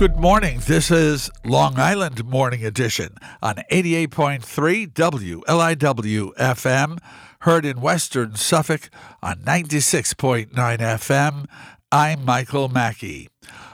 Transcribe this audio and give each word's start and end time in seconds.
Good 0.00 0.16
morning. 0.16 0.62
This 0.66 0.90
is 0.90 1.30
Long 1.44 1.78
Island 1.78 2.24
Morning 2.24 2.64
Edition 2.64 3.16
on 3.42 3.56
88.3 3.70 4.90
WLIW 4.94 6.34
FM, 6.36 6.98
heard 7.40 7.66
in 7.66 7.82
Western 7.82 8.34
Suffolk 8.34 8.88
on 9.22 9.40
96.9 9.40 10.48
FM. 10.54 11.44
I'm 11.92 12.24
Michael 12.24 12.70
Mackey. 12.70 13.28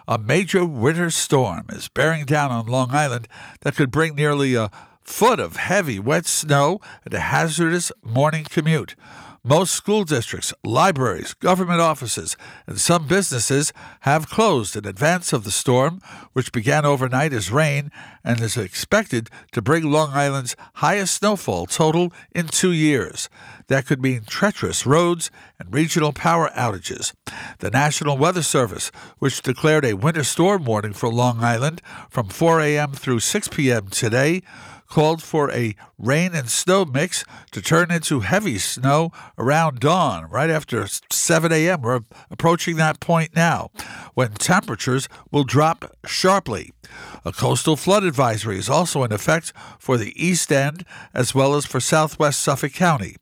A 0.09 0.19
major 0.19 0.65
winter 0.65 1.11
storm 1.11 1.67
is 1.69 1.89
bearing 1.89 2.25
down 2.25 2.51
on 2.51 2.67
Long 2.67 2.91
Island 2.91 3.29
that 3.61 3.77
could 3.77 3.93
bring 3.93 4.17
nearly 4.17 4.57
a 4.57 4.73
foot 5.05 5.39
of 5.39 5.55
heavy, 5.55 6.01
wet 6.01 6.27
snow 6.27 6.81
and 7.05 7.15
a 7.15 7.21
hazardous 7.21 7.93
morning 8.03 8.47
commute. 8.51 8.97
Most 9.49 9.75
school 9.75 10.03
districts, 10.03 10.53
libraries, 10.65 11.33
government 11.35 11.81
offices, 11.81 12.37
and 12.67 12.81
some 12.81 13.07
businesses 13.07 13.73
have 14.01 14.29
closed 14.29 14.75
in 14.75 14.85
advance 14.85 15.33
of 15.33 15.45
the 15.45 15.53
storm, 15.53 16.01
which 16.33 16.51
began 16.51 16.85
overnight 16.85 17.33
as 17.33 17.53
rain 17.53 17.93
and 18.25 18.41
is 18.41 18.57
expected 18.57 19.31
to 19.53 19.63
bring 19.63 19.85
Long 19.85 20.11
Island's 20.11 20.57
highest 20.75 21.15
snowfall 21.15 21.67
total 21.67 22.13
in 22.33 22.49
two 22.49 22.73
years. 22.73 23.29
That 23.69 23.87
could 23.87 24.03
mean 24.03 24.25
treacherous 24.27 24.85
roads 24.85 25.31
and 25.61 25.73
regional 25.73 26.13
power 26.13 26.51
outages. 26.57 27.15
The 27.61 27.71
National 27.71 28.19
Weather 28.19 28.43
Service, 28.43 28.91
which 29.21 29.43
declared 29.43 29.85
a 29.85 29.95
winter 29.95 30.25
storm 30.25 30.65
warning 30.65 30.93
for 30.93 31.09
Long 31.09 31.45
Island 31.45 31.83
from 32.11 32.31
4 32.31 32.63
a.m. 32.63 32.95
through 32.95 33.21
6 33.21 33.47
p.m. 33.47 33.87
today, 33.91 34.43
called 34.89 35.23
for 35.23 35.51
a 35.51 35.75
rain 35.99 36.35
and 36.35 36.51
snow 36.51 36.85
mix 36.85 37.25
to 37.53 37.61
turn 37.61 37.91
into 37.91 38.21
heavy 38.21 38.59
snow 38.59 39.11
around 39.39 39.81
dawn, 39.81 40.29
right 40.31 40.51
after 40.51 40.87
7 41.11 41.53
a.m. 41.53 41.83
We're 41.83 42.01
approaching 42.31 42.77
that 42.77 43.01
point 43.01 43.35
now, 43.35 43.71
when 44.15 44.33
temperatures 44.33 45.09
will 45.31 45.45
drop 45.45 45.97
sharply. 46.07 46.73
A 47.25 47.33
coastal 47.33 47.77
flood 47.77 48.05
advisory 48.05 48.59
is 48.59 48.69
also 48.69 49.03
in 49.03 49.13
effect 49.13 49.53
for 49.79 49.97
the 49.97 50.13
East 50.17 50.53
End 50.53 50.85
as 51.13 51.35
well 51.35 51.55
as 51.55 51.67
for 51.67 51.81
southwest 51.81 52.41
Suffolk 52.41 52.73
County. 52.73 53.17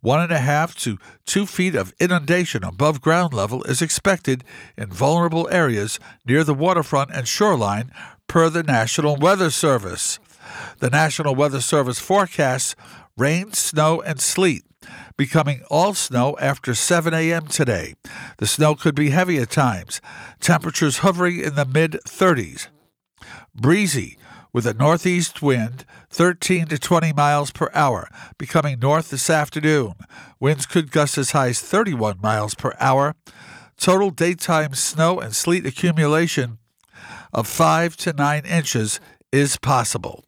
One 0.00 0.20
and 0.20 0.32
a 0.32 0.38
half 0.40 0.74
to 0.78 0.98
two 1.26 1.46
feet 1.46 1.76
of 1.76 1.94
inundation 2.00 2.64
above 2.64 3.00
ground 3.00 3.32
level 3.32 3.62
is 3.62 3.80
expected 3.80 4.42
in 4.76 4.90
vulnerable 4.90 5.48
areas 5.52 6.00
near 6.26 6.42
the 6.42 6.54
waterfront 6.54 7.12
and 7.12 7.28
shoreline, 7.28 7.92
per 8.26 8.48
the 8.48 8.64
National 8.64 9.14
Weather 9.14 9.50
Service. 9.50 10.18
The 10.78 10.90
National 10.90 11.34
Weather 11.34 11.60
Service 11.60 11.98
forecasts 11.98 12.74
rain, 13.16 13.52
snow, 13.52 14.00
and 14.00 14.20
sleet, 14.20 14.64
becoming 15.16 15.62
all 15.70 15.94
snow 15.94 16.36
after 16.40 16.74
7 16.74 17.12
a.m. 17.14 17.46
today. 17.46 17.94
The 18.38 18.46
snow 18.46 18.74
could 18.74 18.94
be 18.94 19.10
heavy 19.10 19.38
at 19.38 19.50
times, 19.50 20.00
temperatures 20.40 20.98
hovering 20.98 21.40
in 21.40 21.54
the 21.54 21.64
mid 21.64 21.92
30s. 22.06 22.68
Breezy, 23.54 24.18
with 24.52 24.66
a 24.66 24.74
northeast 24.74 25.40
wind 25.40 25.84
13 26.10 26.66
to 26.66 26.78
20 26.78 27.12
miles 27.12 27.50
per 27.50 27.70
hour, 27.72 28.08
becoming 28.36 28.78
north 28.78 29.10
this 29.10 29.30
afternoon. 29.30 29.94
Winds 30.40 30.66
could 30.66 30.90
gust 30.90 31.16
as 31.16 31.30
high 31.30 31.48
as 31.48 31.60
31 31.60 32.18
miles 32.22 32.54
per 32.54 32.74
hour. 32.78 33.14
Total 33.78 34.10
daytime 34.10 34.74
snow 34.74 35.18
and 35.20 35.34
sleet 35.34 35.66
accumulation 35.66 36.58
of 37.32 37.48
5 37.48 37.96
to 37.96 38.12
9 38.12 38.44
inches 38.44 39.00
is 39.32 39.56
possible. 39.56 40.24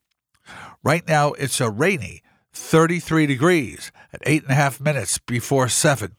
Right 0.85 1.09
now, 1.09 1.33
it's 1.33 1.63
a 1.63 1.71
rainy 1.71 2.23
33 2.53 3.27
degrees 3.27 3.91
at 4.13 4.23
8.5 4.25 4.83
minutes 4.83 5.17
before 5.17 5.67
7. 5.71 6.15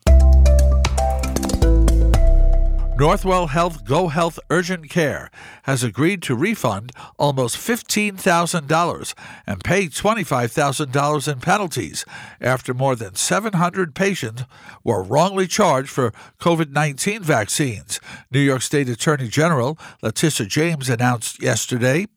Northwell 2.98 3.50
Health 3.50 3.84
Go 3.84 4.08
Health 4.08 4.40
Urgent 4.50 4.90
Care 4.90 5.30
has 5.64 5.84
agreed 5.84 6.22
to 6.22 6.34
refund 6.34 6.94
almost 7.20 7.58
$15,000 7.58 9.14
and 9.46 9.64
pay 9.66 9.88
$25,000 9.88 11.34
in 11.34 11.40
penalties 11.42 12.06
after 12.40 12.74
more 12.74 12.96
than 12.96 13.16
700 13.16 13.96
patients 13.96 14.44
were 14.86 15.04
wrongly 15.04 15.46
charged 15.46 15.90
for 15.90 16.14
COVID 16.40 16.72
19 16.72 17.22
vaccines. 17.22 18.00
New 18.32 18.40
York 18.40 18.62
State 18.62 18.88
Attorney 18.88 19.28
General 19.28 19.78
Letitia 20.02 20.46
James 20.46 20.90
announced 20.90 21.44
yesterday. 21.44 22.08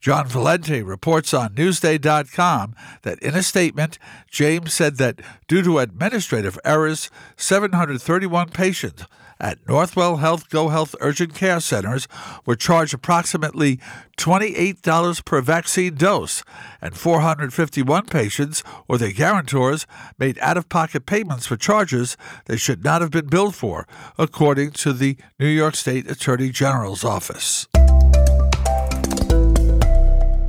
John 0.00 0.28
Valenti 0.28 0.84
reports 0.84 1.34
on 1.34 1.56
Newsday.com 1.56 2.76
that 3.02 3.18
in 3.18 3.34
a 3.34 3.42
statement, 3.42 3.98
James 4.30 4.72
said 4.72 4.98
that 4.98 5.20
due 5.48 5.62
to 5.62 5.80
administrative 5.80 6.60
errors, 6.64 7.10
731 7.36 8.50
patients 8.50 9.04
at 9.40 9.64
Northwell 9.66 10.20
Health 10.20 10.48
Go 10.48 10.68
Health 10.68 10.94
urgent 11.00 11.34
care 11.34 11.60
centers 11.60 12.08
were 12.44 12.56
charged 12.56 12.94
approximately 12.94 13.78
$28 14.16 15.24
per 15.24 15.40
vaccine 15.40 15.94
dose, 15.94 16.42
and 16.82 16.96
451 16.96 18.06
patients 18.06 18.62
or 18.88 18.98
their 18.98 19.12
guarantors 19.12 19.86
made 20.18 20.38
out 20.40 20.56
of 20.56 20.68
pocket 20.68 21.06
payments 21.06 21.46
for 21.46 21.56
charges 21.56 22.16
they 22.46 22.56
should 22.56 22.84
not 22.84 23.00
have 23.00 23.10
been 23.10 23.26
billed 23.26 23.54
for, 23.54 23.86
according 24.18 24.72
to 24.72 24.92
the 24.92 25.16
New 25.38 25.48
York 25.48 25.76
State 25.76 26.10
Attorney 26.10 26.50
General's 26.50 27.04
office. 27.04 27.66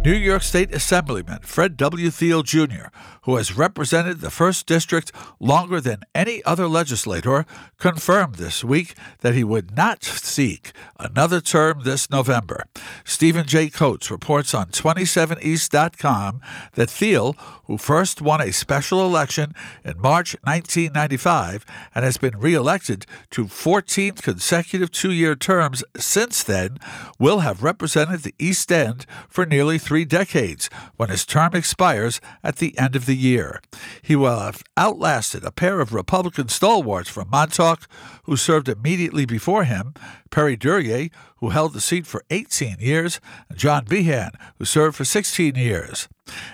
New 0.09 0.15
York 0.15 0.41
State 0.41 0.73
Assemblyman 0.73 1.41
Fred 1.43 1.77
W. 1.77 2.07
Thiele 2.07 2.43
Jr., 2.43 2.87
who 3.29 3.35
has 3.35 3.55
represented 3.55 4.21
the 4.21 4.29
1st 4.29 4.65
District 4.65 5.11
longer 5.39 5.79
than 5.79 6.01
any 6.15 6.43
other 6.45 6.67
legislator, 6.67 7.45
confirmed 7.77 8.35
this 8.35 8.63
week 8.63 8.95
that 9.19 9.35
he 9.35 9.43
would 9.43 9.77
not 9.77 10.03
seek 10.03 10.71
another 10.99 11.39
term 11.39 11.81
this 11.83 12.09
November. 12.09 12.65
Stephen 13.05 13.45
J. 13.45 13.69
Kotz 13.69 14.09
reports 14.09 14.55
on 14.55 14.67
27east.com 14.69 16.41
that 16.73 16.89
Thiele, 16.89 17.35
who 17.65 17.77
first 17.77 18.19
won 18.19 18.41
a 18.41 18.51
special 18.51 19.05
election 19.05 19.53
in 19.85 20.01
March 20.01 20.35
1995 20.41 21.67
and 21.93 22.03
has 22.03 22.17
been 22.17 22.39
reelected 22.39 23.05
to 23.29 23.47
14 23.47 24.13
consecutive 24.13 24.89
two 24.89 25.11
year 25.11 25.35
terms 25.35 25.83
since 25.97 26.41
then, 26.41 26.79
will 27.19 27.41
have 27.41 27.61
represented 27.61 28.21
the 28.21 28.33
East 28.39 28.71
End 28.71 29.05
for 29.27 29.45
nearly 29.45 29.77
three 29.77 29.98
decades 30.05 30.69
when 30.97 31.09
his 31.09 31.25
term 31.25 31.53
expires 31.53 32.19
at 32.43 32.57
the 32.57 32.77
end 32.77 32.95
of 32.95 33.05
the 33.05 33.15
year. 33.15 33.61
He 34.01 34.15
will 34.15 34.39
have 34.39 34.63
outlasted 34.77 35.43
a 35.43 35.51
pair 35.51 35.79
of 35.79 35.93
Republican 35.93 36.49
stalwarts 36.49 37.09
from 37.09 37.29
Montauk 37.29 37.87
who 38.23 38.37
served 38.37 38.69
immediately 38.69 39.25
before 39.25 39.63
him, 39.63 39.93
Perry 40.29 40.55
Duryea, 40.55 41.09
who 41.37 41.49
held 41.49 41.73
the 41.73 41.81
seat 41.81 42.05
for 42.05 42.23
18 42.29 42.77
years, 42.79 43.19
and 43.49 43.57
John 43.57 43.85
Behan, 43.85 44.31
who 44.57 44.65
served 44.65 44.95
for 44.95 45.05
16 45.05 45.55
years. 45.55 46.07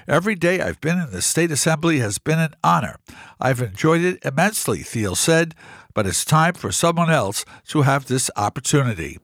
Every 0.07 0.35
day 0.35 0.61
I've 0.61 0.79
been 0.79 1.00
in 1.00 1.11
the 1.11 1.22
State 1.22 1.51
Assembly 1.51 2.00
has 2.00 2.17
been 2.17 2.39
an 2.39 2.53
honor. 2.63 2.97
I've 3.39 3.61
enjoyed 3.61 4.01
it 4.01 4.23
immensely, 4.23 4.79
Thiele 4.79 5.17
said, 5.17 5.55
but 5.94 6.05
it's 6.05 6.23
time 6.23 6.53
for 6.53 6.72
someone 6.72 7.09
else 7.09 7.45
to 7.69 7.81
have 7.81 8.05
this 8.05 8.29
opportunity. 8.35 9.17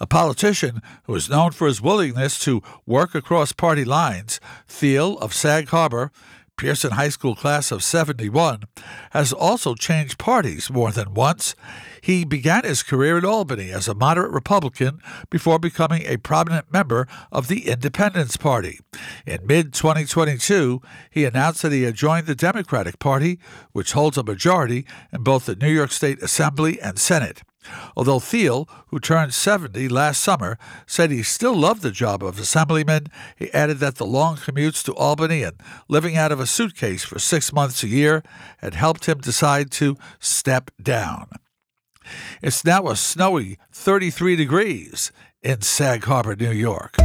A 0.00 0.06
politician 0.06 0.80
who 1.04 1.14
is 1.14 1.30
known 1.30 1.52
for 1.52 1.66
his 1.66 1.82
willingness 1.82 2.38
to 2.40 2.62
work 2.86 3.14
across 3.14 3.52
party 3.52 3.84
lines, 3.84 4.40
Thiele 4.68 5.20
of 5.20 5.34
Sag 5.34 5.68
Harbor, 5.68 6.10
Pierson 6.56 6.92
High 6.92 7.10
School 7.10 7.34
class 7.34 7.70
of 7.70 7.84
71, 7.84 8.62
has 9.10 9.32
also 9.32 9.74
changed 9.74 10.18
parties 10.18 10.70
more 10.70 10.90
than 10.90 11.12
once. 11.12 11.54
He 12.00 12.24
began 12.24 12.64
his 12.64 12.82
career 12.82 13.18
in 13.18 13.26
Albany 13.26 13.70
as 13.70 13.88
a 13.88 13.94
moderate 13.94 14.30
Republican 14.30 15.00
before 15.28 15.58
becoming 15.58 16.02
a 16.06 16.16
prominent 16.16 16.72
member 16.72 17.06
of 17.30 17.48
the 17.48 17.68
Independence 17.68 18.38
Party. 18.38 18.80
In 19.26 19.46
mid 19.46 19.74
2022, 19.74 20.80
he 21.10 21.26
announced 21.26 21.60
that 21.60 21.72
he 21.72 21.82
had 21.82 21.94
joined 21.94 22.26
the 22.26 22.34
Democratic 22.34 22.98
Party, 22.98 23.38
which 23.72 23.92
holds 23.92 24.16
a 24.16 24.22
majority 24.22 24.86
in 25.12 25.22
both 25.22 25.44
the 25.44 25.56
New 25.56 25.70
York 25.70 25.92
State 25.92 26.22
Assembly 26.22 26.80
and 26.80 26.98
Senate. 26.98 27.42
Although 27.96 28.18
Thiele, 28.18 28.68
who 28.88 29.00
turned 29.00 29.34
70 29.34 29.88
last 29.88 30.20
summer, 30.20 30.58
said 30.86 31.10
he 31.10 31.22
still 31.22 31.54
loved 31.54 31.82
the 31.82 31.90
job 31.90 32.22
of 32.22 32.38
assemblyman, 32.38 33.06
he 33.36 33.52
added 33.52 33.78
that 33.78 33.96
the 33.96 34.06
long 34.06 34.36
commutes 34.36 34.84
to 34.84 34.94
Albany 34.94 35.42
and 35.42 35.56
living 35.88 36.16
out 36.16 36.32
of 36.32 36.40
a 36.40 36.46
suitcase 36.46 37.04
for 37.04 37.18
six 37.18 37.52
months 37.52 37.82
a 37.82 37.88
year 37.88 38.22
had 38.58 38.74
helped 38.74 39.06
him 39.06 39.18
decide 39.18 39.70
to 39.72 39.96
step 40.18 40.70
down. 40.82 41.28
It's 42.42 42.64
now 42.64 42.88
a 42.88 42.96
snowy 42.96 43.58
33 43.72 44.36
degrees 44.36 45.12
in 45.42 45.62
Sag 45.62 46.04
Harbor, 46.04 46.36
New 46.36 46.52
York. 46.52 46.96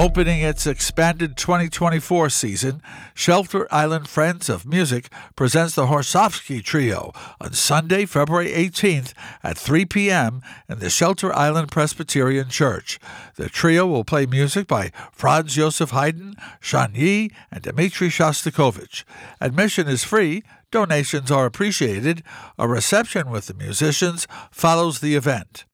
Opening 0.00 0.40
its 0.40 0.66
expanded 0.66 1.36
2024 1.36 2.30
season, 2.30 2.80
Shelter 3.12 3.68
Island 3.70 4.08
Friends 4.08 4.48
of 4.48 4.64
Music 4.64 5.12
presents 5.36 5.74
the 5.74 5.88
Horszowski 5.88 6.64
Trio 6.64 7.12
on 7.38 7.52
Sunday, 7.52 8.06
February 8.06 8.48
18th 8.48 9.12
at 9.42 9.58
3 9.58 9.84
p.m. 9.84 10.40
in 10.70 10.78
the 10.78 10.88
Shelter 10.88 11.36
Island 11.36 11.70
Presbyterian 11.70 12.48
Church. 12.48 12.98
The 13.36 13.50
trio 13.50 13.86
will 13.86 14.04
play 14.04 14.24
music 14.24 14.66
by 14.66 14.90
Franz 15.12 15.54
Joseph 15.54 15.90
Haydn, 15.90 16.34
Chen 16.62 16.94
Yi, 16.94 17.30
and 17.50 17.60
Dmitri 17.60 18.08
Shostakovich. 18.08 19.04
Admission 19.38 19.86
is 19.86 20.02
free. 20.02 20.42
Donations 20.70 21.30
are 21.30 21.44
appreciated. 21.44 22.22
A 22.58 22.66
reception 22.66 23.28
with 23.28 23.48
the 23.48 23.54
musicians 23.54 24.26
follows 24.50 25.00
the 25.00 25.14
event. 25.14 25.66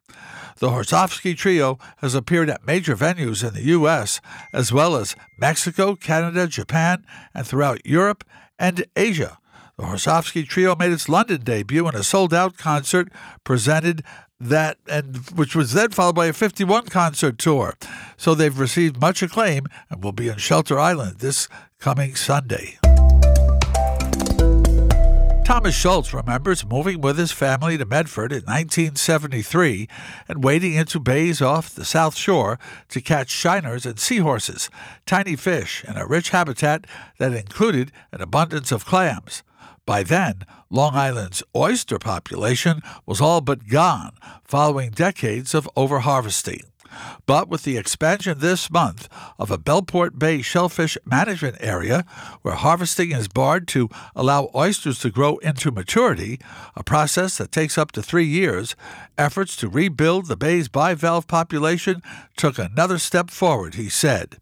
The 0.59 0.71
Horszowski 0.71 1.37
Trio 1.37 1.79
has 1.99 2.15
appeared 2.15 2.49
at 2.49 2.67
major 2.67 2.97
venues 2.97 3.47
in 3.47 3.53
the 3.53 3.65
U.S., 3.65 4.21
as 4.53 4.73
well 4.73 4.97
as 4.97 5.15
Mexico, 5.39 5.95
Canada, 5.95 6.47
Japan, 6.47 7.05
and 7.35 7.47
throughout 7.47 7.85
Europe 7.85 8.25
and 8.59 8.87
Asia. 8.97 9.39
The 9.77 9.85
Horszowski 9.85 10.49
Trio 10.49 10.75
made 10.75 10.93
its 10.93 11.09
London 11.11 11.43
debut 11.43 11.87
in 11.87 11.95
a 11.95 12.03
sold 12.03 12.33
out 12.33 12.57
concert 12.57 13.13
presented 13.45 14.03
that 14.41 14.79
and 14.89 15.17
which 15.35 15.55
was 15.55 15.73
then 15.73 15.91
followed 15.91 16.15
by 16.15 16.27
a 16.27 16.33
51 16.33 16.87
concert 16.87 17.39
tour. 17.39 17.75
So 18.17 18.35
they've 18.35 18.59
received 18.59 19.01
much 19.01 19.23
acclaim 19.23 19.67
and 19.91 20.03
will 20.03 20.13
be 20.13 20.29
in 20.29 20.39
Shelter 20.39 20.79
Island 20.79 21.19
this 21.19 21.49
coming 21.79 22.15
Sunday. 22.15 22.79
Thomas 25.47 25.77
Schultz 25.77 26.13
remembers 26.13 26.67
moving 26.67 27.01
with 27.01 27.17
his 27.17 27.31
family 27.31 27.79
to 27.79 27.85
Medford 27.85 28.33
in 28.33 28.43
1973 28.43 29.89
and 30.29 30.43
wading 30.43 30.75
into 30.75 30.99
bays 30.99 31.41
off 31.41 31.73
the 31.73 31.85
South 31.85 32.17
Shore 32.17 32.59
to 32.89 33.01
catch 33.01 33.31
shiners 33.31 33.87
and 33.87 33.97
seahorses, 33.97 34.69
tiny 35.07 35.37
fish, 35.37 35.85
in 35.85 35.97
a 35.97 36.05
rich 36.05 36.31
habitat 36.31 36.85
that 37.19 37.33
included 37.33 37.93
an 38.11 38.23
abundance 38.23 38.73
of 38.73 38.85
clams. 38.85 39.45
By 39.87 40.03
then, 40.03 40.43
Long 40.69 40.97
Island's 40.97 41.45
oyster 41.55 42.01
population 42.01 42.83
was 43.07 43.21
all 43.21 43.41
but 43.41 43.69
gone 43.69 44.17
following 44.43 44.91
decades 44.91 45.55
of 45.55 45.71
overharvesting. 45.77 46.65
But 47.27 47.49
with 47.49 47.65
the 47.65 47.77
expansion 47.77 48.39
this 48.39 48.71
month 48.71 49.09
of 49.39 49.51
a 49.51 49.59
Bellport 49.59 50.19
Bay 50.19 50.43
shellfish 50.43 50.97
management 51.05 51.57
area 51.61 52.05
where 52.43 52.55
harvesting 52.55 53.13
is 53.13 53.29
barred 53.29 53.69
to 53.69 53.89
allow 54.15 54.51
oysters 54.55 54.99
to 55.01 55.11
grow 55.11 55.37
into 55.39 55.71
maturity, 55.71 56.39
a 56.75 56.83
process 56.83 57.39
that 57.39 57.53
takes 57.53 57.77
up 57.79 57.93
to 57.93 58.03
three 58.03 58.27
years, 58.27 58.77
efforts 59.19 59.57
to 59.57 59.69
rebuild 59.69 60.27
the 60.27 60.37
bay's 60.37 60.69
bivalve 60.69 61.27
population 61.27 62.03
took 62.37 62.59
another 62.59 62.99
step 62.99 63.31
forward, 63.31 63.75
he 63.75 63.89
said. 63.89 64.37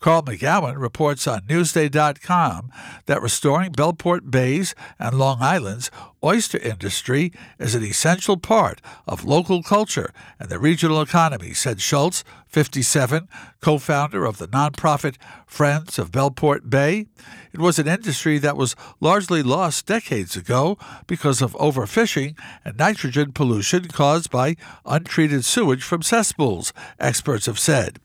Carl 0.00 0.22
MacGowan 0.22 0.78
reports 0.78 1.26
on 1.26 1.42
Newsday.com 1.42 2.70
that 3.06 3.22
restoring 3.22 3.72
Bellport 3.72 4.30
Bay's 4.30 4.74
and 4.98 5.18
Long 5.18 5.38
Island's 5.40 5.90
oyster 6.22 6.58
industry 6.58 7.32
is 7.58 7.74
an 7.74 7.84
essential 7.84 8.36
part 8.36 8.80
of 9.06 9.24
local 9.24 9.62
culture 9.62 10.12
and 10.38 10.48
the 10.48 10.58
regional 10.58 11.00
economy, 11.00 11.52
said 11.54 11.80
Schultz, 11.80 12.24
57, 12.48 13.28
co 13.60 13.78
founder 13.78 14.24
of 14.24 14.38
the 14.38 14.48
nonprofit 14.48 15.16
Friends 15.46 15.98
of 15.98 16.10
Bellport 16.10 16.70
Bay. 16.70 17.06
It 17.52 17.60
was 17.60 17.78
an 17.78 17.86
industry 17.86 18.38
that 18.38 18.56
was 18.56 18.74
largely 19.00 19.42
lost 19.42 19.86
decades 19.86 20.36
ago 20.36 20.78
because 21.06 21.42
of 21.42 21.52
overfishing 21.54 22.36
and 22.64 22.76
nitrogen 22.78 23.32
pollution 23.32 23.88
caused 23.88 24.30
by 24.30 24.56
untreated 24.86 25.44
sewage 25.44 25.82
from 25.82 26.02
cesspools, 26.02 26.72
experts 26.98 27.46
have 27.46 27.58
said. 27.58 27.98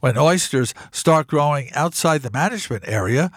When 0.00 0.16
oysters 0.16 0.74
start 0.92 1.26
growing 1.26 1.72
outside 1.72 2.22
the 2.22 2.30
management 2.30 2.84
area, 2.86 3.30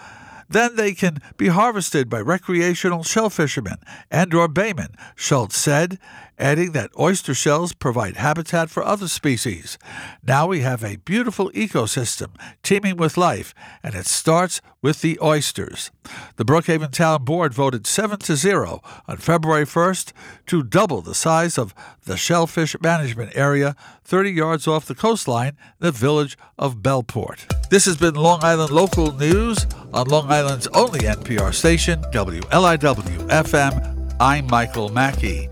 then 0.48 0.76
they 0.76 0.94
can 0.94 1.18
be 1.36 1.48
harvested 1.48 2.08
by 2.08 2.20
recreational 2.20 3.02
shell 3.02 3.30
fishermen 3.30 3.78
and 4.10 4.34
or 4.34 4.48
baymen, 4.48 4.94
Schultz 5.14 5.56
said, 5.56 5.98
adding 6.42 6.72
that 6.72 6.90
oyster 6.98 7.32
shells 7.32 7.72
provide 7.72 8.16
habitat 8.16 8.68
for 8.68 8.82
other 8.82 9.06
species. 9.06 9.78
Now 10.26 10.48
we 10.48 10.60
have 10.60 10.82
a 10.82 10.96
beautiful 10.96 11.50
ecosystem 11.52 12.30
teeming 12.64 12.96
with 12.96 13.16
life, 13.16 13.54
and 13.82 13.94
it 13.94 14.06
starts 14.06 14.60
with 14.82 15.00
the 15.02 15.18
oysters. 15.22 15.92
The 16.36 16.44
Brookhaven 16.44 16.90
Town 16.90 17.24
Board 17.24 17.54
voted 17.54 17.86
7 17.86 18.18
to 18.18 18.34
0 18.34 18.80
on 19.06 19.16
February 19.18 19.64
1st 19.64 20.12
to 20.46 20.64
double 20.64 21.00
the 21.00 21.14
size 21.14 21.56
of 21.56 21.74
the 22.04 22.16
shellfish 22.16 22.74
management 22.82 23.36
area 23.36 23.76
30 24.04 24.30
yards 24.32 24.66
off 24.66 24.86
the 24.86 24.96
coastline 24.96 25.56
the 25.78 25.92
village 25.92 26.36
of 26.58 26.78
Bellport. 26.78 27.70
This 27.70 27.84
has 27.84 27.96
been 27.96 28.14
Long 28.14 28.42
Island 28.42 28.72
Local 28.72 29.12
News 29.12 29.64
on 29.94 30.08
Long 30.08 30.30
Island's 30.30 30.66
only 30.68 31.00
NPR 31.00 31.54
station, 31.54 32.02
WLIW 32.12 33.28
FM. 33.28 34.16
I'm 34.18 34.46
Michael 34.48 34.88
Mackey. 34.88 35.48